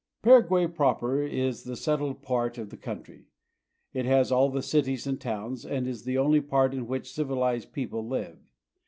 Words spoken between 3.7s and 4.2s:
It